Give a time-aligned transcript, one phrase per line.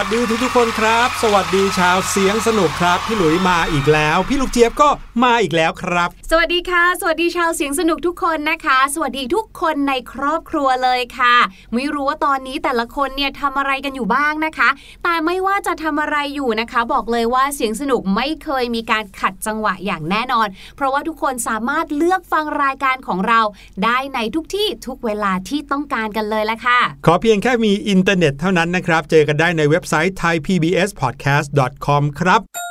[0.00, 4.88] วัสดีทุกๆคนครับ สวัสดีชาวเสียงสนุกครับ พี่หลุยมาอีกแล้ว พี่ลูกเจี๊ยบก็
[5.22, 11.34] มาอีกแล้วครับ สวัสดีค่ะ สวัสดีชาวเสียงสนุกทุกคนนะคะ สวัสดีทุกคนในครอบครัวเลยค่ะ
[11.74, 14.68] ไม่รู้ว่าตอนนี้แต่ละคนเนี่ยทำอะไรกันอยู่บ้างนะคะ
[15.04, 23.40] แต่ไม่ว่าจะทำอะไรอยู่นะคะ บอกเลยว่าเสียงสนุกไม่เคยมีการขัดจังหวะอย่างแน่นอน เพราะว่าทุกคนสามารถเลือกฟังรายการของเรา
[23.84, 32.67] ได้ในทุกที่ทุกเวลาที่ต้องการกันเลยละค่ะ ขอเพียงแค่มีอินเทอร์เน็ตเท่านั้นนะครับ เจอกันได้ในเว็บไซต์ thaipbspodcast.com ครับ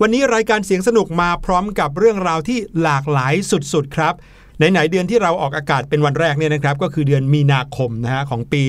[0.00, 4.14] วันนี้รายการเสียงสนุกมาพร้อมกับเรื่องราวที่หลากหลายสุดๆครับ
[4.58, 8.62] ไหนๆเดือนที่เราออกอากาศเป็นวันแรกเนี่ยนะครับก็คือเดือนมีนาคมนะฮะของปี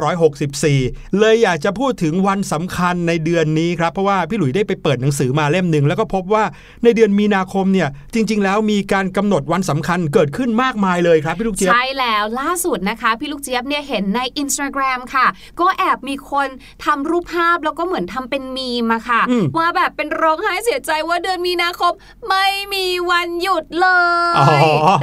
[0.00, 6.44] 2564 เลยอยากจะพูดถึงวันสำคัญในเดือนนี้ครับเพราะว่าพี่หลุยได้ไปเปิดหนังสือมาเล่มหนึ่งแล้วก็พบว่า
[6.84, 15.26] ในเดือนมีนาคมเนี่ยจริง ๆ แล้วมีการกำหนดวันสำคัญเกิดขึ้นมากมายเลยครับพี่ลูกเจี๊ยบใช่แล้วล่าสุดนะคะ พี่ลูกเจี๊ยบเนี่ยเห็นใน Instagram ค่ะ
[15.60, 16.48] ก็แอบมีคน
[16.84, 21.92] ทำรูปภาพแล้วก็เหมือนทำเป็นมีมอะค่ะอืมว่าแบบเป็นร้องไห้เสียใจว่าเดือนมีนาคม
[22.28, 23.88] ไม่มีวันหยุดเล
[24.32, 24.46] ยอ๋อ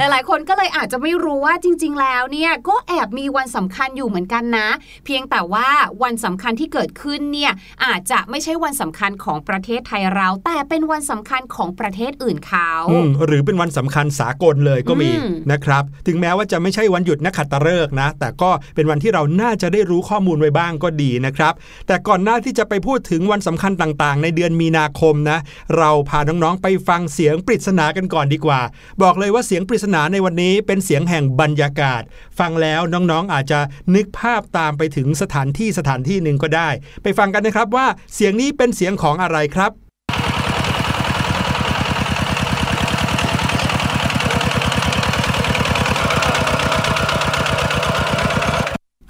[0.00, 4.68] หลายๆ คนก็เลยอาจจะไม่รู้ว่าจริง ๆ แล้วเนี่ยก็แอบมีวันสำคัญอยู่เหมือนกันนะ
[5.04, 5.68] เพียงแต่ว่า
[6.02, 7.52] วันสำคัญที่เกิดขึ้นเนี่ย
[7.84, 21.52] อาจจะไม่ใช่วันสำคัญของประเทศไทยเรา แต่เป็นวันสำคัญของประเทศอื่นเขาอืมหรือเป็นวันสำคัญสากลเลยก็มีอืมนะครับ ถึงแม้ว่าจะไม่ใช่วันหยุดนักขัตฤกษ์นะ แต่ก็เป็นวันที่เราน่าจะได้รู้ข้อมูลไว้บ้างก็ดีนะครับ
[21.86, 25.38] แต่ก่อนหน้าที่จะไปพูดถึงวันสำคัญต่างๆ ในเดือนมีนาคมนะ
[25.76, 28.60] เราพาน้องๆไปฟังเสียงปริศนากันก่อนดีกว่า
[29.02, 32.02] บอกเลยว่าเสียงปริศนาในวันนี้เป็นเสียงแห่งบรรยากาศ
[32.38, 33.60] ฟังแล้วน้องๆอาจจะ
[33.94, 36.68] นึกภาพตามไปถึงสถานที่สถานที่หนึ่งก็ได้
[37.02, 39.72] ไปฟังกันนะครับว่าเสียงนี้เป็นเสียงของอะไรครับ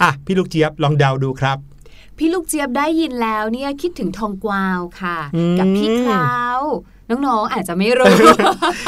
[0.02, 1.58] อะพี่ลูกเจี๊ยบลองเดาดูครับ
[2.18, 6.60] พี่ลูกเจี๊ยบได้ยินแล้วเนี่ยคิดถึงทองกวาวค่ะอืมกับพี่คราว
[7.10, 8.14] น้องๆ อาจจะไม่รู้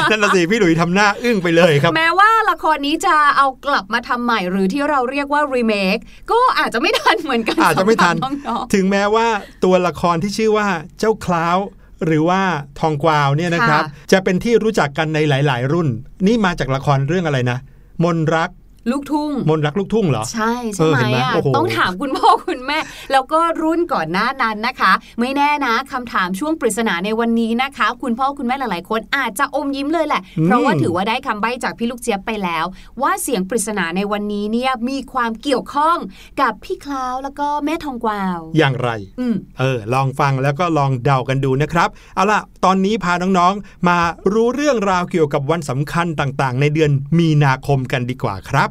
[0.09, 5.97] นั่นละสิพี่หลุยทำหน้าอึ้งไปเลยครับ แม้ว่าละครนี้จะเอากลับมาทำใหม่หรือที่เราเรียกว่ารีเมค
[6.31, 9.27] ก็อาจจะไม่ทันเหมือนกันอาจจะไม่ทันสำหรับน้องถึงแม้ว่า
[9.63, 10.67] ตัวละครที่ชื่อว่า
[10.99, 11.57] เจ้าคล้าว
[12.05, 12.41] หรือว่า
[12.79, 15.87] ทองกวาวเนี่ยนะครับ จะเป็นที่รู้จักกันในหลาย ๆ รุ่น
[16.27, 17.57] นี่มาจากละครเรื่องอะไรนะ
[18.03, 18.58] มนรักๆ
[18.91, 22.79] ลูกทุ่ง มนรักลูกทุ่งเหรอ ใช่ใช่ไหมเออเห็นไหมอะโอ้โหต้องถามคุณพ่อคุณแม่
[23.11, 32.65] แล้วก็รุ่นก่อนหน้านั้นนะคะ ไม่แน่นะคำถามช่วงปริศนาในวันนี้นะคะ คุณพ่อคุณแม่หลายๆ คนอาจจะอมยิ้มเลยแหละ เพราะว่าถือว่าได้คำใบ้จากพี่ลูกเจี๊ยบไปแล้ว
[33.01, 35.97] ว่าเสียงปริศนาในวันนี้เนี่ยมีความเกี่ยวข้อง
[36.41, 38.89] กับพี่คลาวแล้วก็แม่ทองกวาว อย่างไร
[39.19, 43.97] อืมเออ ลองฟังแล้วก็ลองเดากันดูนะครับเอาล่ะตอนนี้พาน้องๆ มา
[44.33, 48.69] รู้เรื่องราวเกี่ยวกับวันสำคัญต่างๆ ในเดือนมีนาคมกันดีกว่าครับ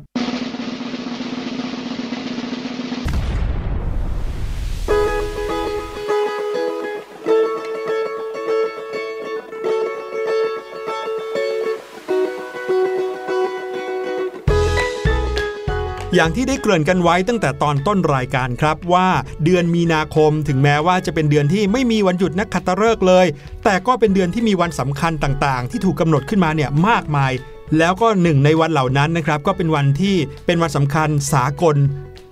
[16.14, 19.08] อย่างที่ได้เกริ่นกันไว้ตั้งแต่ตอนต้นรายการครับว่า
[19.44, 23.26] เดือนมีนาคมถึงแม้ว่าจะเป็นเดือนที่ไม่มีวันหยุดนักขัตฤกษ์เลย
[23.64, 27.32] แต่ก็เป็นเดือนที่มีวันสำคัญต่างๆ ที่ถูกกำหนดขึ้นมาเนี่ยมากมาย
[27.78, 30.16] แล้วก็หนึ่งในวันเหล่านั้นนะครับก็เป็นวันที่
[30.46, 31.76] เป็นวันสำคัญสากล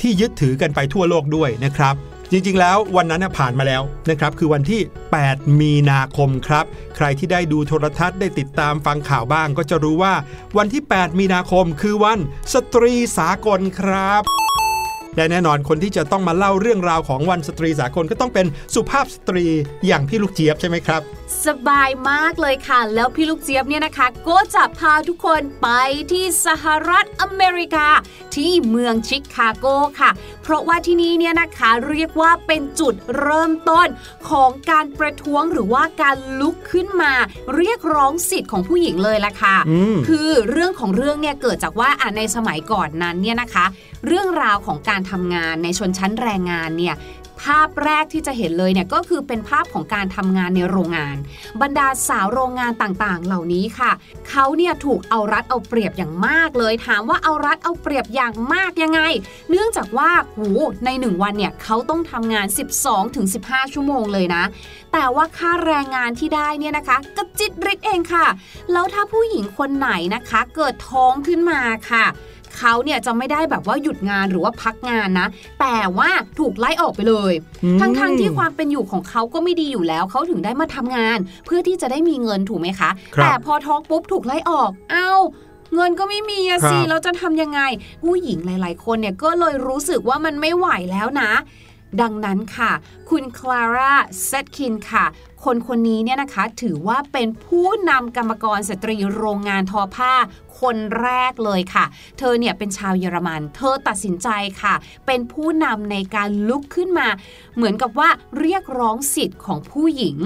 [0.00, 1.94] ที่ยึดถือกันไปทั่วโลกด้วยนะครับ
[2.30, 4.80] จริงๆ แล้ววันนั้นผ่านมาแล้วนะครับคือวันที่
[5.20, 6.64] 8 มีนาคมครับ
[6.96, 10.14] ใครที่ได้ดูโทรทัศน์ได้ติดตามฟังข่าวบ้างก็จะรู้ว่า
[10.58, 12.18] วันที่ 8 มีนาคมคือวัน
[12.54, 14.22] สตรีสากลครับ
[15.16, 19.44] และแน่นอนคนที่จะต้องมาเล่าเรื่องราวของวันสตรีสากลก็ต้องเป็นสุภาพสตรี
[19.86, 21.00] อย่างพี่ลูกเจี๊ยบใช่ไหมครับ
[21.46, 25.68] สบายมากเลยค่ะ แล้วพี่ลูกเจี๊ยบเนี่ยนะคะ ก็จะพาทุกคนไป
[26.12, 27.88] ที่สหรัฐอเมริกา
[28.36, 29.66] ที่เมืองชิคาโก
[30.00, 30.10] ค่ะ
[30.46, 33.88] เพราะว่าที่นี่เนี่ยนะคะเรียกว่าเป็นจุดเริ่มต้น
[34.30, 37.12] ของการประท้วงหรือว่าการลุกขึ้นมา
[37.56, 43.64] เรียกร้องสิทธิ์ของผู้หญิงเลยล่ะค่ะอืมคือเรื่องของเรื่องเนี่ยเกิดจากว่าอะในสมัยก่อนนั้นเนี่ยนะคะ
[44.06, 46.94] เรื่องราวของการทำงานในชนชั้นแรงงานเนี่ย
[47.42, 51.16] ภาพแรกที่จะเห็นเลยเนี่ยก็คือเป็นภาพของการทำงานในโรงงาน
[51.62, 53.92] บรรดาสาวโรงงานต่างๆ เหล่านี้ค่ะ
[54.28, 59.00] เขาเนี่ยถูกเอารัดเอาเปรียบอย่างมากเลย ถามว่าเอารัดเอาเปรียบอย่างมากยังไง
[59.50, 60.40] เนื่องจากว่าโห
[60.84, 62.46] ในหนึ่งวันเนี่ยเขาต้องทำงาน
[63.10, 64.42] 12-15 ชั่วโมงเลยนะ
[64.92, 68.26] แต่ว่าค่าแรงงานที่ได้เนี่ยนะคะกระจิตริดเองค่ะ
[68.72, 72.04] แล้วถ้าผู้หญิงคนไหนนะคะ เกิดท้องขึ้นมาค่ะ
[72.58, 75.28] เขาเนี่ยจะไม่ได้แบบว่าหยุดงานหรือว่าพักงานนะ
[75.60, 77.32] แต่ว่าถูกไล่ออกไปเลย
[77.64, 85.10] อืมทั้งๆที่ความเป็นอยู่ของเขาก็ไม่ดีอยู่แล้ว เขาถึงได้มาทำงาน เพื่อที่จะได้มีเงินถูกไหมคะครับแต่พอท้องปุ๊บถูกไล่ออกเอ้า
[85.74, 87.60] เงินก็ไม่มีอะสิครับเราจะทำยังไง
[88.04, 91.30] ผู้หญิงหลาย ๆ คนเนี่ยก็เลยรู้สึกว่ามันไม่ไหวแล้วนะ
[92.00, 92.72] ดังนั้นค่ะ
[93.10, 93.94] คุณคลาร่า
[94.24, 95.04] เซทคินค่ะ
[95.46, 100.12] คนคนนี้เนี่ยนะคะถือว่าเป็นผู้นำกรรมกรสตรีโรงงานทอผ้า
[100.60, 101.84] คนแรกเลยค่ะ
[102.18, 104.28] เธอเนี่ยเป็นชาวเยอรมัน เธอตัดสินใจ
[104.62, 104.74] ค่ะ
[105.06, 107.08] เป็นผู้นำในการลุกขึ้นมา
[107.56, 108.08] เหมือนกับว่า
[108.40, 110.16] เรียกร้องสิทธิ์ของผู้หญิง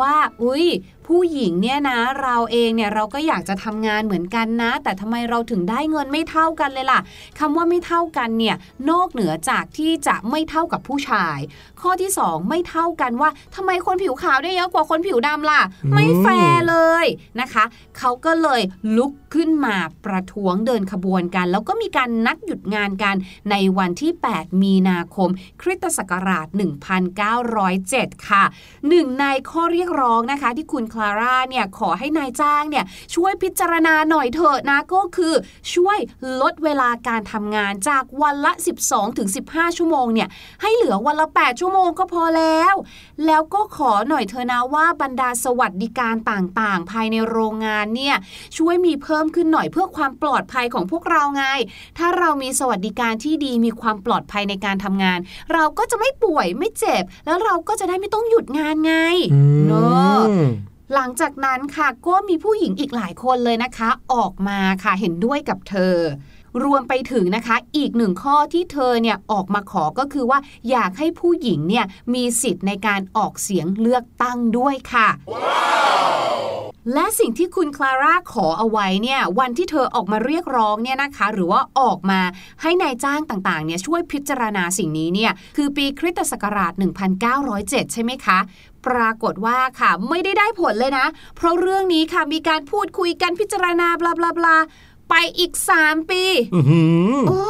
[0.00, 0.66] ว่าอุ้ย
[1.06, 7.00] ผู้หญิงเนี่ยนะเราเองเนี่ยเราก็อยากจะทำงานเหมือนกันนะ แต่ทำไมเราถึงได้เงินไม่เท่ากันเลยล่ะ
[7.38, 8.56] คำว่าไม่เท่ากันเนี่ย
[8.90, 11.38] นอกเหนือจากที่จะไม่เท่ากับผู้ชาย
[11.80, 17.06] ข้อที่ 2 ไม่เท่ากันว่าทำไมคนผิวขาวได้เยอะกว่าคนผิวดำล่ะอืมไม่แฟร์เลย
[17.40, 17.64] นะคะ
[17.98, 18.60] เขาก็เลย
[18.96, 23.14] ลุกขึ้นมาประท้วงเดินขบวนกัน แล้วก็มีการนัดหยุดงานกัน
[23.50, 25.28] ในวันที่ 8 มีนาคม
[25.60, 26.46] คริสตศักราช
[27.16, 28.44] 1907 ค่ะ
[28.88, 35.34] หนึ่งในข้อเรียกร้องนะคะ ที่คุณคลาร่าเนี่ยขอให้นายจ้างเนี่ยช่วยพิจารณาหน่อยเถอะนะก็คือ
[35.74, 35.98] ช่วย
[36.40, 38.52] ลดเวลาการทำงานจากวันละ
[39.14, 40.28] 12-15 ชั่วโมงเนี่ย
[40.62, 42.74] ให้เหลือวันละ 8 ชั่วโมงก็พอแล้ว
[43.26, 48.16] แล้วก็ขอหน่อยเธอะนะว่าบรรดาสวัสดิการต่างๆ ภายในโรงงานเนี่ย
[48.56, 51.44] ช่วยมีเพิ่มขึ้นหน่อยเพื่อความปลอดภัยของพวกเราไง
[51.98, 55.18] ถ้าเรามีสวัสดิการที่ดีมีความปลอดภัยในการทำงาน
[55.52, 58.94] เราก็จะไม่ป่วยไม่เจ็บ แล้วเราก็จะได้ไม่ต้องหยุดงานไง
[59.34, 60.20] อืมเนอะ
[60.94, 65.96] หลังจากนั้นค่ะก็มีผู้หญิงอีกหลายคนเลยนะคะ ออกมาค่ะเห็นด้วยกับเธอ
[66.62, 70.38] รวมไปถึงนะคะ อีกหนึ่งข้อที่เธอเนี่ยออกมาขอก็คือว่า
[70.70, 71.84] อยากให้ผู้หญิงเนี่ย
[72.14, 75.08] มีสิทธิ์ในการออกเสียงเลือกตั้งด้วยค่ะ
[76.92, 82.20] และสิ่งที่คุณคลาร่าขอเอาไว้เนี่ยวันที่เธอออกมาเรียกร้องเนี่ยนะคะ หรือว่าออกมา
[82.62, 86.72] ให้นายจ้างต่างๆเนี่ยช่วยพิจารณาสิ่งนี้เนี่ยคือปีคริสตศักราช
[87.32, 88.38] 1907 ใช่ไหมคะ
[88.86, 91.06] ปรากฏว่าค่ะไม่ได้ได้ผลเลยนะ
[91.36, 94.56] เพราะเรื่องนี้ค่ะมีการพูดคุยกันพิจารณาบลาบลาบลา
[95.08, 96.22] ไปอีก 3 ปี
[96.54, 96.82] อื้อหื
[97.14, 97.42] อโอ้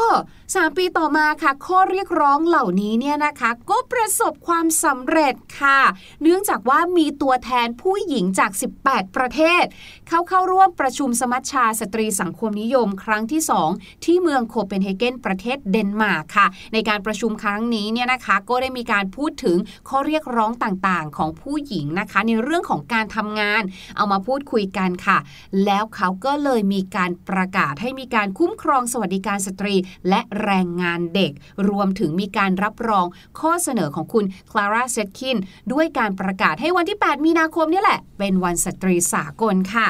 [0.53, 5.81] สามปีต่อมาค่ะ ข้อเรียกร้องเหล่านี้เนี่ยนะคะ ก็ประสบความสำเร็จค่ะ
[6.23, 8.51] เนื่องจากว่ามีตัวแทนผู้หญิงจาก
[8.85, 9.65] 18 ประเทศ
[10.09, 19.57] เข้าเข้าร่วมประชุมสมัชชาสตรีสังคมนิยมครั้งที่ 2 ที่เมืองโคเปนเฮเกนประเทศเดนมาร์กค่ะ ในการประชุมครั้งนี้เนี่ยนะคะ ก็ได้มีการพูดถึง
[19.89, 23.63] ข้อเรียกร้องต่างๆ ของผู้หญิงนะคะ ในเรื่องของการทำงาน
[23.97, 25.19] เอามาพูดคุยกันค่ะ
[25.65, 29.77] แล้วเขาก็เลยมีการประกาศให้มีการคุ้มครองสวัสดิการสตรี
[30.09, 31.33] และแรงงานเด็ก
[31.69, 33.07] รวมถึงมีการรับรอง
[33.41, 35.39] ข้อเสนอของคุณคลาร่าเซตคิน
[35.73, 39.89] ด้วยการประกาศให้วันที่ 8 มีนาคมนี่แหละ เป็นวันสตรีสากลค่ะ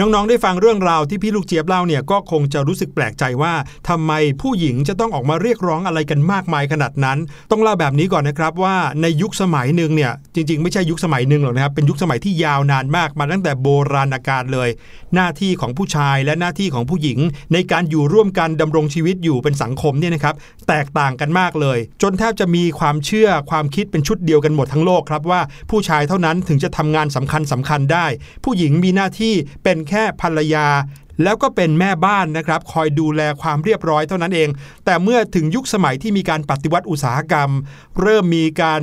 [0.00, 3.54] น้องๆได้ฟังเรื่องราวที่พี่ลูกเจี๊ยบเล่าเนี่ยก็คงจะรู้สึกแปลกใจว่า
[3.88, 7.18] ทำไมผู้หญิงจะต้องออกมาเรียกร้องอะไรกันมากมายขนาดนั้น
[7.50, 14.68] ต้องเล่าแบบนี้ก่อนนะครับว่าในยุคสมัยหนึ่งเนี่ยจริง ๆ ไม่ใช่ยุคสมัยหนึ่งหรอกนะครับเป็นยุคสมัยที่ยาวนานมากมาตั้งแต่โบราณกาลเลย
[15.14, 17.18] หน้าที่ของผู้ชายและหน้าที่ของผู้หญิง
[17.52, 20.34] ในการอยู่ร่วมกันดำรงชีวิตอยู่เป็นสังคมเนี่ยนะครับ
[20.68, 28.06] แตกต่างกันมากเลย จนแทบจะมีความเชื่อความคิดเป็นชุดเดียวกันหมดทั้งโลกครับว่าผู้ชายเท่านั้นถึงจะทำงานสำคัญสำคัญได้
[28.44, 29.34] ผู้หญิงมีหน้าที่
[29.64, 30.66] เป็นแค่ภรรยา
[31.22, 34.48] แล้วก็เป็นแม่บ้านนะครับ คอยดูแลความเรียบร้อยเท่านั้นเอง
[34.84, 37.50] แต่เมื่อถึงยุคสมัยที่มีการปฏิวัติอุตสาหกรรม
[38.00, 38.82] เริ่มมีการ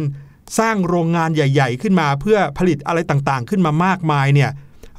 [0.60, 4.50] สร้างโรงงานใหญ่ ๆ ขึ้นมาเพื่อผลิตอะไรต่างๆ ขึ้นมามากมายเนี่ย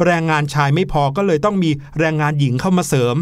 [0.04, 3.16] แรงงานชายไม่พอก็เลยต้องมีแรงงานหญิงเข้ามาเสริม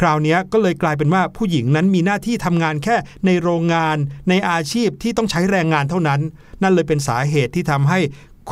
[0.00, 3.96] คราวนี้ก็เลยกลายเป็นว่าผู้หญิงนั้นมีหน้าที่ทำงานแค่ในโรงงาน
[4.28, 6.20] ในอาชีพที่ต้องใช้แรงงานเท่านั้น
[6.62, 7.98] นั่นเลยเป็นสาเหตุที่ทำให้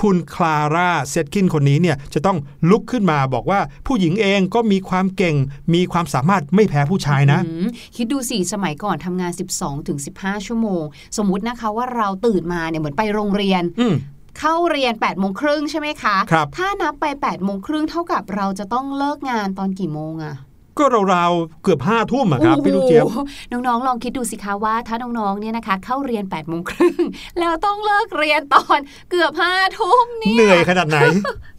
[0.01, 2.39] คุณคลาร่าเซตคินคนนี้เนี่ยจะต้อง
[2.71, 5.37] ลุกขึ้นมาบอกว่าผู้หญิงเองก็มีความเก่ง
[5.75, 10.83] มีความสามารถไม่แพ้ผู้ชายนะอืมคิดดูสิสมัยก่อนทำงาน 12ถึง15 ชั่วโมง
[11.17, 13.95] สมมุตินะคะว่าเราตื่นมาเนี่ยเหมือนไปโรงเรียนอืม
[14.39, 20.35] เข้าเรียน8ปดโมงครึ่งใช่ไหมคะครับถ้านับไป8ปดโมงครึ่งเท่ากับเราจะต้องเลิกงานตอนกี่โมงอะ
[20.79, 23.19] ก็ราวๆเกือบห้าทุ่มอะครับพี่ลูกเจี๊ยบโอ้โห
[23.67, 26.97] น้องๆ ลองคิดดูสิคะว่า ถ้าน้องๆเนี่ยนะคะ เข้าเรียน8ปดโมงครึ่ง
[27.39, 30.99] แล้วต้องเลิกเรียนตอนเกือบห้าทุ่มเนี่ยเหนื่อยขนาดไหน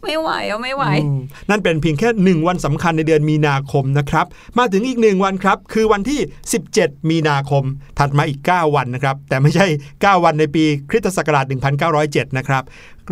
[0.02, 1.18] ไม่ไหวอะไม่ไหวอืม
[1.50, 4.26] นั่นเป็นเพียงแค่หนึ่งวันสำคัญในเดือนมีนาคมนะครับ
[4.58, 6.20] มาถึงอีกหนึ่งวันครับ คือวันที่
[6.64, 7.64] 17 มีนาคม
[7.98, 9.66] ถัดมาอีก 9 วันนะครับ แต่ไม่ใช่
[9.96, 11.44] 9 วันในปีคริสตศักราช
[11.90, 12.62] 1907 นะครับ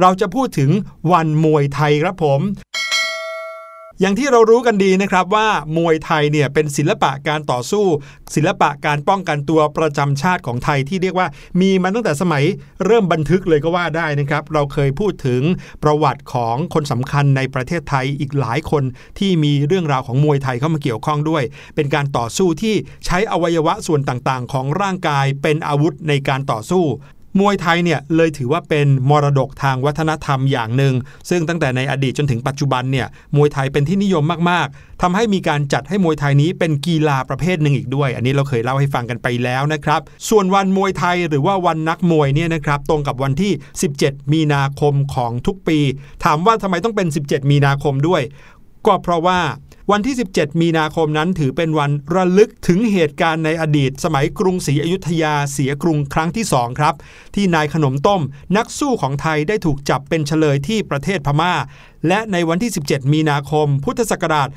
[0.01, 0.71] เราจะพูดถึง
[1.13, 2.41] วันมวยไทยครับผม
[4.03, 7.85] อย่างที่เรารู้กันดีนะครับว่ามวยไทยเนี่ยเป็นศิลปะการต่อสู้
[8.35, 11.29] ศิลปะการป้องกันตัวประจำชาติของไทยที่เรียกว่า
[11.61, 12.45] มีมาตั้งแต่สมัย
[12.85, 15.43] เริ่มบันทึกเลยก็ว่าได้นะครับ เราเคยพูดถึง
[15.83, 18.83] ประวัติของคนสำคัญในประเทศไทยอีกหลายคน
[19.19, 21.43] ที่มีเรื่องราวของมวยไทยเข้ามาเกี่ยวข้องด้วย
[21.75, 22.75] เป็นการต่อสู้ที่
[23.07, 26.85] ใช้อวัยวะส่วนต่างๆ ของร่างกายเป็นอาวุธในการต่อสู้
[27.41, 30.95] มวยไทยเนี่ยเลยถือว่าเป็นมรดกทางวัฒนธรรมอย่างหนึ่ง
[31.31, 43.53] ซึ่งตั้งแต่ในอดีตจนถึงปัจจุบันเนี่ยมวยไทยเป็นที่นิยมมาก ๆทำให้มีการจัดให้มวยไทยนี้เป็นกีฬาประเภทหนึ่งอีกด้วย อันนี้เราเคยเล่าให้ฟังกันไปแล้วนะครับ ส่วนวันมวยไทยหรือว่าวันนักมวยเนี่ยนะครับตรงกับวันที่
[43.93, 45.79] 17 มีนาคมของทุกปี
[46.25, 48.23] ถามว่าทำไมต้องเป็น 17 มีนาคมด้วย
[48.87, 49.41] ก็เพราะว่า
[49.91, 56.95] วันที่ 17 มีนาคมนั้นถือเป็นวันระลึกถึงเหตุการณ์ในอดีต สมัยกรุงศรีอยุธยาเสียกรุงครั้งที่ 2 ครับ
[57.35, 58.23] ที่นายขนมต้ม
[58.57, 61.55] นักสู้ของไทยได้ถูกจับเป็นเฉลยที่ประเทศพม่า
[62.09, 64.49] และในวันที่ 17 มีนาคม พุทธศักราช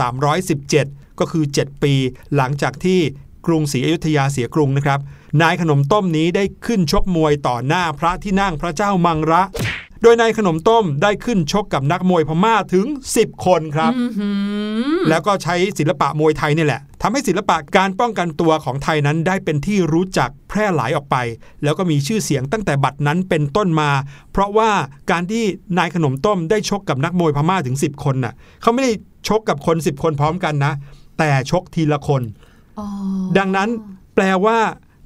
[0.00, 1.94] 2317 ก็คือ 7 ปี
[2.36, 3.00] หลังจากที่
[3.46, 5.00] กรุงศรีอยุธยาเสียกรุงนะครับ
[5.42, 9.42] นายขนมต้มนี้ได้ขึ้นชกมวยต่อหน้าพระที่นั่งพระเจ้ามังระ
[10.06, 12.86] ดยนายขนมต้มได้ขึ้นชกกับนักมวยพม่าถึง
[13.16, 14.30] 10 คนครับอื้อหื
[14.98, 21.16] อแล้วก็ใช้ศิลปะมวยไทยนี่แหละทำให้ศิลปะการป้องกันตัวของไทยนั้นได้เป็นที่รู้จักแพร่หลายออกไป
[21.62, 23.90] แล้วก็มีชื่อเสียงตั้งแต่บัดนั้นเป็นต้นมา
[24.32, 24.70] เพราะว่า
[25.10, 25.44] การที่
[25.78, 28.92] นายขนมต้มได้ชกกับนักมวยพม่าถึง 10 คนน่ะเขาไม่ได้
[29.28, 30.72] ชกกับคน 10 คนพร้อมกันนะ
[31.18, 32.22] แต่ชกทีละคน
[32.78, 32.86] อ๋อ
[33.38, 33.68] ดังนั้น
[34.14, 34.58] แปลว่า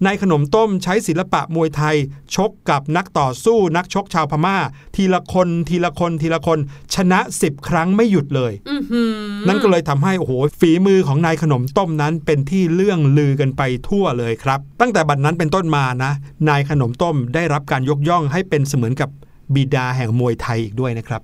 [0.07, 1.97] นายขนมต้มใช้ศิลปะมวยไทย
[2.35, 4.57] ชกกับนักต่อสู้นักชกชาวพม่า
[4.97, 6.59] ทีละคนทีละคนทีละคน
[6.95, 9.11] ชนะ10ครั้งไม่หยุดเลยอื้อหือ
[9.49, 16.12] นั่นก็เลยทำให้โอ้โหฝีมือของนายขนมต้มนั้นเป็นที่เลื่องลือกันไปทั่วเลยครับ ตั้งแต่บัดนั้นเป็นต้นมานะ
[16.49, 19.11] นายขนมต้มได้รับการยกย่องให้เป็นเสมือนกับ
[19.54, 21.21] บิดาแห่งมวยไทยอีกด้วยนะครับ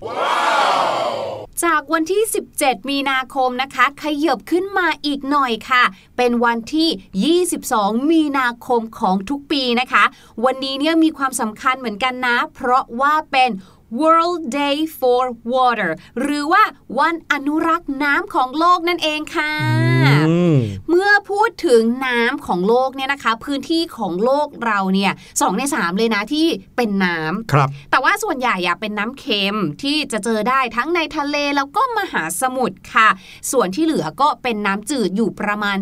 [1.64, 2.22] จากวันที่
[2.54, 5.82] 17 มีนาคมนะคะ ขยบขึ้นมาอีกหน่อยค่ะ
[6.16, 10.04] เป็นวันที่ 22 มีนาคมของทุกปีนะคะ
[10.44, 13.50] วันนี้เนี่ยมีความสำคัญเหมือนกันนะ เพราะว่าเป็น
[14.00, 15.22] World Day for
[15.54, 15.90] Water
[16.20, 16.62] หรือว่า
[16.98, 19.52] วันอนุรักษ์น้ำของโลกนั่นเองค่ะ
[20.28, 20.56] อืม
[20.88, 33.08] เมื่อพูดถึงน้ำของโลกเนี่ยนะคะ พื้นที่ของโลกเราเนี่ยสองในสามเลยนะที่เป็นน้ำครับ แต่ว่าส่วนใหญ่อะเป็นน้ำเค็มที่จะเจอได้ทั้งในทะเลแล้วก็มหาสมุทรค่ะ
[33.52, 35.78] ส่วนที่เหลือก็เป็นน้ำจืดอยู่ประมาณ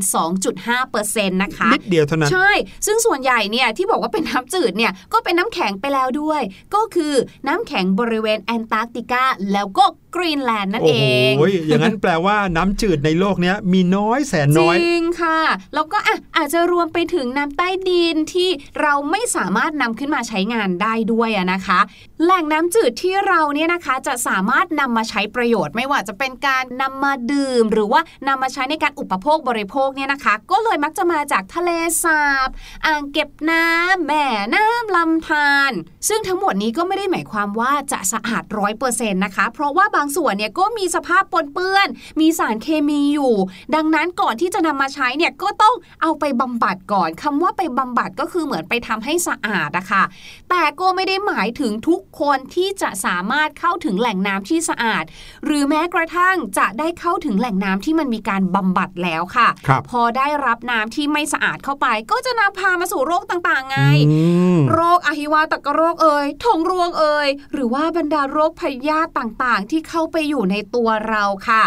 [0.74, 2.50] 2.5%นะคะนิดเดียวเท่านั้นใช่
[2.86, 6.42] ซึ่งส่วนใหญ่เนี่ยที่บอกว่าเป็นน้ำจืดเนี่ยก็เป็นน้ำแข็งไปแล้วด้วย
[6.74, 7.14] ก็คือ
[7.48, 9.22] น้ำแข็งบริเวณแอนตาร์กติกา
[9.52, 9.84] แล้วก็
[10.14, 11.04] กรีนแลนด์นั่นโอ้เอ
[11.38, 15.40] โหงอย่างนั้นแปลว่าน้ำจืดในโลกเนี้ยมีน้อยแสนจน้อยริงค่ะ
[15.74, 18.48] แล้วก็อะอาจจะรวมไปถึงน้ำใต้ดินที่
[18.80, 21.80] เราไม่สามารถนำขึ้นมาใช้งานได้ด้วยอะนะคะ
[22.22, 31.70] แหล่งน้ำจืดที่เราเนี่ยนะคะจะสามารถนำมาใช้ประโยชน์ ไม่ว่าจะเป็นการนำมาดื่ม หรือว่านำมาใช้ในการอุปโภคบริโภคเนี่ยนะคะ ก็เลยมักจะมาจากทะเล
[32.04, 32.48] สาบ
[32.86, 35.72] อ่างเก็บน้ำแม่น้ำลำธาร
[36.08, 41.88] ซึ่งทั้งหมดนี้ก็ไม่ได้หมายความว่าจะสะอาดร้อยเปอร์เซ็นต์นะคะ เพราะว่าบางส่วนเนี่ยก็มีสภาพปนเปื้อน
[42.20, 43.34] มีสารเคมีอยู่
[43.74, 50.02] ดังนั้นก่อนที่จะนำมาใช้เนี่ยก็ต้องเอาไปบำบัดก่อนคำว่าไปบำบัดก็คือเหมือนไปทำให้สะอาดอะค่ะ
[50.50, 55.04] แต่ก็ไม่ได้หมายถึงทุกคนที่จะสามารถเข้าถึงแหล่งน้ำที่สะอาด
[55.44, 63.78] หรือแม้กระทั่งจะได้เข้าถึงแหล่งน้ำที่มันมีการบำบัดแล้วค่ะครับพอได้รับน้ำที่ไม่สะอาดเข้าไป ก็จะนำพามาสู่โรคต่างๆไง
[64.10, 64.22] อื
[64.56, 71.64] มโรคอหิวาตกโรคเอ่ยท้องร่วงเอ่ยหรือว่าบรรดาโรคพยาธิต่างๆ ที่เข้าไปอยู่ในตัวเราค่ะ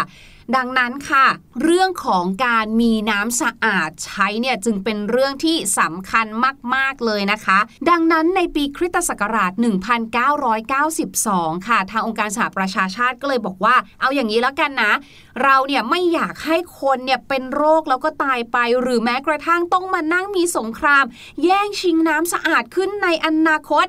[0.56, 1.26] ดังนั้นค่ะ
[1.62, 6.26] เรื่องของการมีน้ำสะอาดใช้เนี่ยจึงเป็นเรื่องที่สำคัญ
[6.74, 7.58] มาก ๆ เลยนะคะ
[7.90, 9.52] ดังนั้นในปีคริสตศักราช
[10.84, 14.92] 1992 ค่ะ ทางองค์การสหประชาชาติก็เลยบอกว่า เอาอย่างนี้แล้วกันนะ
[15.42, 21.04] เราเนี่ยไม่อยากให้คนเนี่ยเป็นโรคแล้วก็ตายไป หรือแม้กระทั่งต้องมานั่งมีสงคราม
[21.44, 23.86] แย่งชิงน้ำสะอาดขึ้นในอนาคต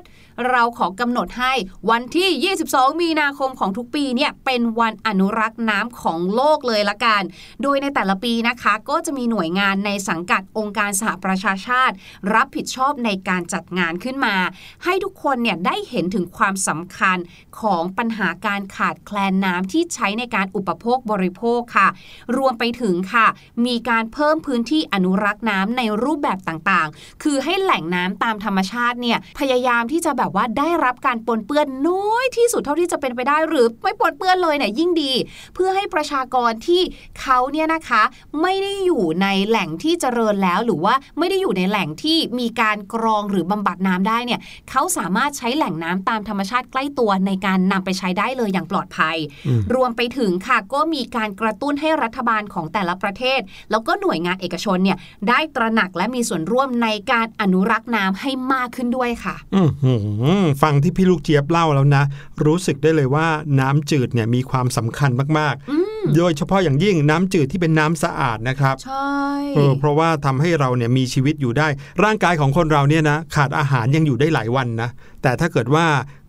[0.48, 1.52] เราขอกำหนดให้
[1.90, 7.22] วันที่ 22 มีนาคมของทุกปีเนี่ยเป็นวันอนุรักษ์น้ำของโลกเลยละกัน
[7.62, 11.94] โดยในแต่ละปีนะคะก็จะมีหน่วยงานในสังกัดองค์การสหประชาชาติ
[12.34, 14.36] รับผิดชอบในการจัดงานขึ้นมา
[14.84, 17.18] ให้ทุกคนเนี่ยได้เห็นถึงความสำคัญ
[17.60, 21.88] ของปัญหาการขาดแคลนน้ำที่ใช้ในการอุปโภคบริโภคค่ะ
[22.36, 23.26] รวมไปถึงค่ะ
[23.66, 35.12] มีการเพิ่มพื้นที่อนุรักษ์น้ำในรูปแบบต่างๆ คือให้แหล่งน้ำตามธรรมชาติเนี่ยพยายามที่จะแบบว่าได้รับการปนเปื้อนน้อยที่สุดเท่าที่จะเป็นไปได้หรือไม่ปนเปื้อนเลยเนี่ยยิ่งดี
[35.54, 36.82] เพื่อให้ประชากรที่
[37.20, 38.02] เขาเนี่ยนะคะ
[38.42, 44.40] ไม่ได้อยู่ในแหล่งที่เจริญแล้ว หรือว่าไม่ได้อยู่ในแหล่งที่มีการกรองหรือบำบัดน้ำได้เนี่ย
[44.70, 49.16] เขาสามารถใช้แหล่งน้ำตามธรรมชาติใกล้ตัวในการนำไปใช้ได้เลยอย่างปลอดภัย
[49.46, 53.40] อืมรวมไปถึงค่ะก็มีการกระตุ้นให้รัฐบาลของแต่ละประเทศ
[53.70, 60.19] แล้วก็หน่วยงานเอกชนเนี่ยได้ตระหนักและมีส่วนร่วมในการอนุรักษ์น้ำให้มากขึ้นด้วยค่ะ อื้อหือ
[60.62, 62.04] ฟังที่พี่ลูกเจี๊ยบเล่าแล้วนะ
[62.46, 63.26] รู้สึกได้เลยว่า
[63.60, 69.10] น้ำจืดเนี่ยมีความสำคัญมากอืมโดยเฉพาะอย่างยิ่งน้ำจืดที่เป็นน้ำสะอาดนะครับ ใช่
[69.56, 71.68] เออเพราะว่าทำให้เราเนี่ยมีชีวิตอยู่ได้
[72.04, 74.90] ร่างกายของคนเราเนี่ยนะขาดอาหารยังอยู่ได้หลายวันนะ
[75.22, 75.86] แต่ถ้าเกิดว่า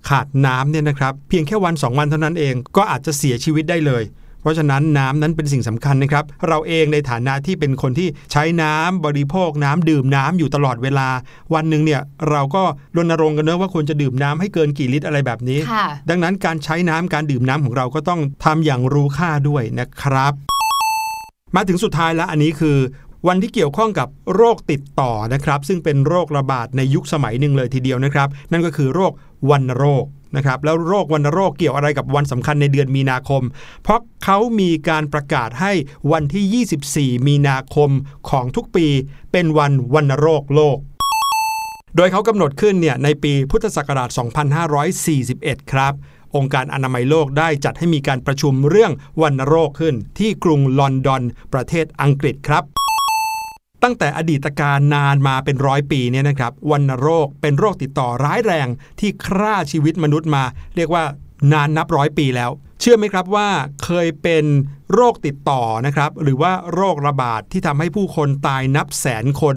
[0.10, 4.04] ขาดน้ำเนี่ยนะครับ เพียงแค่วัน 2 วันเท่านั้นเองก็อาจจะเสียชีวิตได้เลย
[4.42, 11.08] เพราะฉะนั้นน้ำนั้นเป็นสิ่งสำคัญนะครับ เราเองในฐานะที่เป็นคนที่ใช้น้ำบริโภคน้ำดื่มน้ำอยู่ตลอดเวลา
[11.54, 12.64] วันหนึ่งเนี่ยเราก็
[12.96, 20.34] รณรงค์กันเนอะว่าควรจะดื่มน้ำให้เกินกี่ลิตรอะไรแบบนี้ค่ะดังนั้นการใช้น้ำการดื่มน้ำของเราก็ต้องทำอย่างรู้ค่าด้วยนะครับ
[21.56, 22.78] มาถึงสุดท้ายแล้วอันนี้คือ
[23.28, 29.12] วันที่เกี่ยวข้องกับโรคติดต่อนะครับ ซึ่งเป็นโรคระบาดในยุคสมัยหนึ่งเลยทีเดียวนะครับ นั่นก็คือโรค
[29.50, 33.44] วัณโรค นะครับแล้วโรควัณโรคเกี่ยวอะไรกับวันสำคัญในเดือนมีนาคม
[33.84, 35.74] เพราะเขามีการประกาศให้
[36.12, 37.90] วันที่ 24 มีนาคม
[38.30, 38.88] ของทุกปี
[39.32, 40.78] เป็นวันวัณโรคโลก
[41.96, 44.10] โดยเขากำหนดขึ้นเนี่ยในปีพุทธศักราช
[45.10, 45.94] 2541 ครับ
[46.36, 48.92] องค์การอนามัยโลกได้จัดให้มีการประชุมเรื่อง
[49.22, 51.22] วัณโรคขึ้นที่กรุงลอนดอน
[51.54, 52.64] ประเทศอังกฤษครับ
[53.84, 58.68] ตั้งแต่อดีตการนานมาเป็นร้อยปีเนี่ยนะครับวัณโรคเป็นโรคติดต่อร้ายแรง
[59.00, 60.44] ที่ฆ่าชีวิตมนุษย์มา
[60.76, 61.04] เรียกว่า
[61.54, 63.50] นานนับร้อยปีแล้ว เชื่อไหมครับว่า
[63.84, 64.46] เคยเป็น
[64.94, 69.56] โรคติดต่อนะครับ หรือว่าโรคระบาดที่ทำให้ผู้คนตายนับแสนคน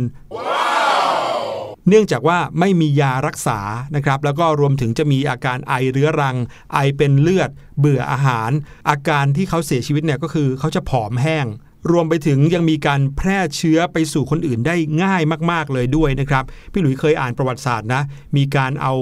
[1.89, 3.61] เนื่องจากว่าไม่มียารักษา
[3.97, 6.37] นะครับ แล้วก็รวมถึงจะมีอาการไอเรื้อรัง
[6.73, 8.51] ไอเป็นเลือด เบื่ออาหาร
[8.89, 11.47] อาการที่เขาเสียชีวิตเนี่ยก็คือเขาจะผอมแห้ง
[11.91, 18.03] รวมไปถึงยังมีการแพร่เชื้อไปสู่คนอื่นได้ง่ายมาก ๆ เลยด้วยนะครับพี่หลุยเคยอ่านประวัติศาสตร์นะ
[18.37, 18.95] มีการเอา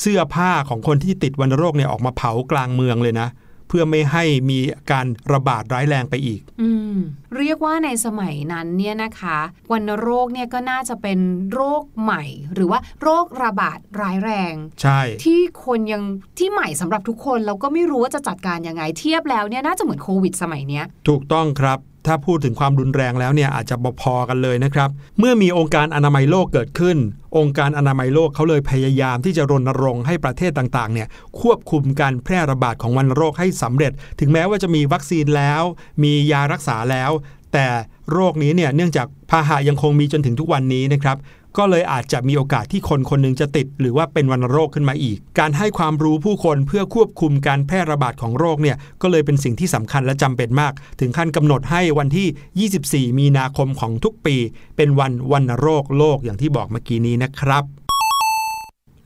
[0.00, 3.28] เสื้อผ้าของคนที่ติดวัณโรคเนี่ยออกมาเผากลางเมืองเลยนะ
[3.68, 4.58] เพื่อไม่ให้มี
[4.90, 6.98] การระบาดร้ายแรงไปอีกอืม
[7.36, 9.38] เรียกว่าในสมัยนั้นเนี่ยนะคะ
[9.72, 11.18] วัณโรคเนี่ยก็น่าจะเป็น
[11.52, 16.02] โรคใหม่ หรือว่าโรคระบาดร้ายแรง ใช่ ที่คนยัง
[16.38, 26.96] ที่ใหม่สำหรับทุกคนเราก็ไม่รู้ว่าจะจัดการยังไงเทียบแล้วเนี่ยน่าจะเหมือนโควิด สมัยเนี้ย ถูกต้องครับ ถ้าพูดถึงความรุนแรงแล้วเนี่ยอาจจะพอๆกันเลยนะครับ เมื่อมีองค์การอนามัยโลกเกิดขึ้น
[27.38, 31.08] องค์การอนามัยโลกเขาเลยพยายามที่จะรณรงค์ให้ประเทศต่างๆเนี่ย
[31.40, 35.62] ควบคุมการแพร่ระบาดของวัณโรคให้สำเร็จ ถึงแม้ว่าจะมีวัคซีนแล้ว
[36.02, 37.10] มียารักษาแล้ว
[37.52, 37.66] แต่
[38.12, 41.16] โรคนี้เนี่ยเนื่องจากพาหะยังคงมีจนถึงทุกวันนี้นะครับ
[41.58, 54.36] ก็เลยอาจจะมีโอกาสที่คนคนหนึงจะติด หรือว่าเป็นวัณโรคขึ้นมาอีก การให้ความรู้ผู้คนเพื่อควบคุมการแพร่ระบาดของโรคเนี่ยก็เลยเป็นสิ่งที่สำคัญและจำเป็นมาก ถึงขั้นกำหนดให้วันที่ 24 มีนาคมของทุกปี
[54.76, 57.64] เป็นวันวัณโรคโลกอย่างที่บอกเมื่อกี้นี้นะครับ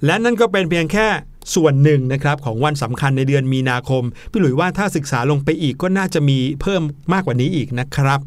[0.04, 1.06] และนั่นก็เป็นเพียงแค่
[1.54, 6.82] ส่วนหนึ่งนะครับของวันสำคัญในเดือนมีนาคม พี่หลุยว่าถ้าศึกษาลงไปอีกก็น่าจะมีเพิ่ม
[7.12, 8.20] มากกว่านี้อีกนะครับ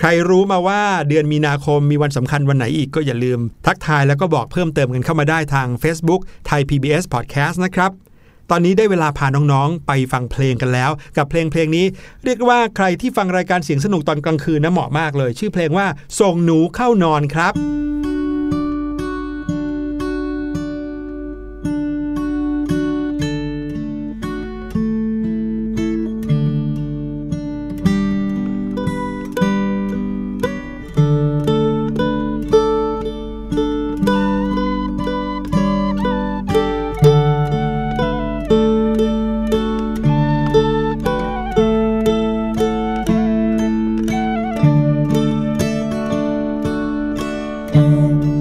[0.00, 7.90] ใครรู้มาว่าเดือนมีนาคมมีวันสำคัญวันไหนอีกก็อย่าลืม ทักทายแล้วก็บอกเพิ่มเติมกันเข้ามาได้ทาง Facebook ไทย PBS Podcast นะครับ
[8.50, 11.86] ตอนนี้ได้เวลาพาน้องๆ ไปฟังเพลงกันแล้ว กับเพลงเพลงนี้
[12.24, 15.86] เรียกว่าใครที่ฟังรายการเสียงสนุกตอนกลางคืนนะเหมาะมากเลย ชื่อเพลงว่า
[16.20, 18.17] ส่งหนูเข้านอนครับ
[47.78, 48.37] end.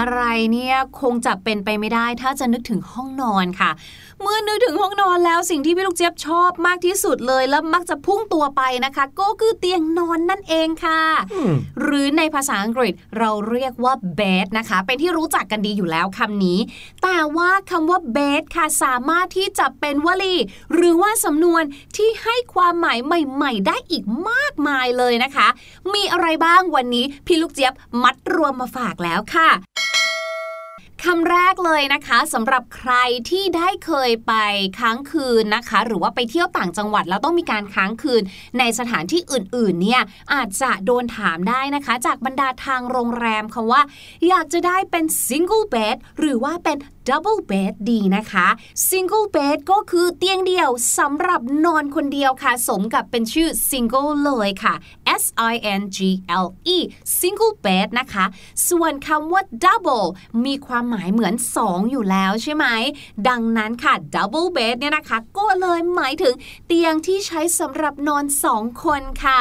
[0.00, 3.70] อะไรเนี่ยคงจะเป็นไปไม่ได้ ถ้าจะนึกถึงห้องนอนค่ะ
[4.34, 11.00] มื่อนึกถึงห้องนอนแล้วสิ่งที่พี่ลูกเจี๊ยบชอบมากที่สุดเลย แล้วมักจะพุ่งตัวไปนะคะ ก็คือเตียงนอนนั่นเองค่ะ
[11.32, 16.58] อืมหรือในภาษาอังกฤษเราเรียกว่า bed นะคะ เป็นที่รู้จักกันดีอยู่แล้วคำนี้
[17.02, 20.34] แต่ว่าคำว่า bed ค่ะสามารถที่จะเป็นวลี
[20.74, 21.62] หรือว่าสำนวน
[21.96, 25.48] ที่ให้ความหมายใหม่ ๆ ได้อีกมากมายเลยนะคะ
[25.94, 29.50] มีอะไรบ้างวันนี้พี่ลูกเจี๊ยบมัดรวมมาฝากแล้วค่ะ
[31.06, 32.92] คำแรกเลยนะคะสำหรับใคร
[33.30, 34.34] ที่ได้เคยไป
[34.80, 38.22] ค้างคืนนะคะ หรือว่าไปเที่ยวต่างจังหวัดแล้วต้องมีการค้างคืน
[38.58, 40.02] ในสถานที่อื่นๆเนี่ย
[40.34, 43.82] อาจจะโดนถามได้นะคะ จากบรรดาทางโรงแรมคำว่า
[44.28, 46.76] อยากจะได้เป็น single bed หรือว่าเป็น
[47.08, 48.46] double bed ดีนะคะ
[48.88, 54.74] single bed ก็คือเตียงเดียวสำหรับนอนคนเดียวค่ะ สมกับเป็นชื่อ single เลยค่ะ
[55.22, 55.98] S I N G
[56.44, 56.78] L E
[57.18, 58.24] single bed นะคะ
[58.68, 60.08] ส่วนคำว่า double
[60.44, 62.66] มีความหมายเหมือน 2 อยู่แล้วใช่ไหม
[63.28, 66.34] ดังนั้นค่ะ double bed เนี่ยนะคะ ก็เลยหมายถึง
[66.66, 69.40] เตียงที่ใช้สำหรับนอน 2 คนค่ะ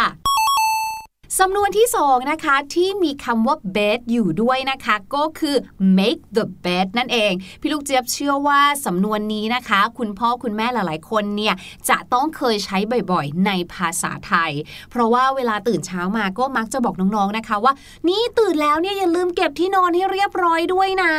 [1.39, 5.55] สำนวนที่สองนะคะที่มีคำว่า bed อยู่ด้วยนะคะ ก็คือ
[5.97, 11.55] make the bed นั่นเอง พี่ลูกเจี๊ยบเชื่อว่าสำนวนนี้นะคะ คุณพ่อคุณแม่หลายๆ คนเนี่ย
[11.89, 12.77] จะต้องเคยใช้
[13.11, 14.51] บ่อยๆ ในภาษาไทย
[14.89, 17.73] เพราะว่าเวลาตื่นเช้ามาก็มักจะบอกน้องๆนะคะว่า
[18.07, 21.13] นี่ตื่นแล้วเนี่ยอย่าลืมเก็บที่นอนให้เรียบร้อยด้วยนะ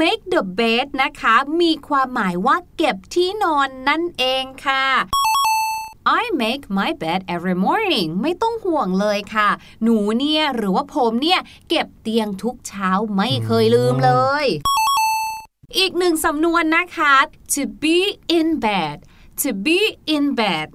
[0.00, 4.86] make the bed นะคะ มีความหมายว่าเก็บที่นอนนั่นเองค่ะ
[6.06, 9.48] I make my bed every morning ไม่ต้องห่วงเลยค่ะ
[9.82, 14.12] หนูเนี่ยหรือว่าผมเนี่ยเก็บเตียงทุกเช้าไม่เคยลืมเล
[14.44, 14.46] ย
[15.78, 17.14] อีกหนึ่งสำนวนนะคะ
[17.54, 17.98] to be
[18.38, 18.96] in bed
[19.42, 19.80] to be
[20.14, 20.66] in bed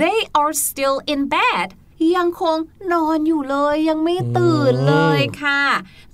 [0.00, 1.68] they are still in bed
[2.16, 2.56] ยังคง
[2.92, 5.62] นอนอยู่เลยยังไม่ตื่นเลยค่ะ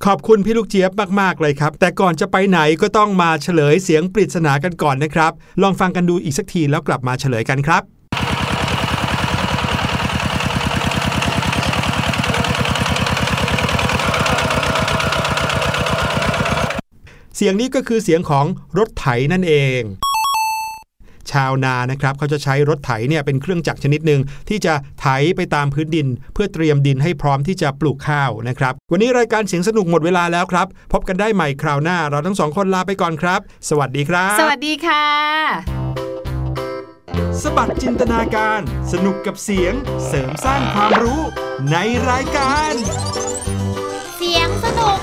[0.05, 7.83] ขอบคุณพี่ลูกเจี๊ยบมากๆเลยครับ แต่ก่อนจะไปไหนก็ต้องมาเฉลยเสียงปริศนากันก่อนนะครับ ลองฟังกันดูอีกสักทีแล้วกลับมาเฉลยกันครับ
[17.37, 18.47] เสียงนี้ก็คือเสียงของ
[18.79, 19.83] รถไถนั่นเอง
[21.33, 25.07] ชาวนานะครับเขาจะใช้รถไถเนี่ยเป็นเครื่องจักรชนิดหนึ่งที่จะไถ
[25.37, 35.05] ไปตามพื้นดิน เพื่อเตรียมดินให้พร้อมที่จะปลูกข้าวนะครับ วันนี้รายการเสียงสนุกหมดเวลาแล้วครับ พบกันได้ใหม่คราวหน้า เราทั้งสองคนลาไปก่อนครับ สวัสดีครับ สวัสดีค่ะ
[37.43, 38.61] สบัดจินตนาการ
[38.93, 39.75] สนุกกับเสียง
[40.07, 41.21] เสริมสร้างความรู้
[41.71, 41.77] ใน
[42.11, 42.73] รายการ
[44.17, 44.99] เสียงสนุก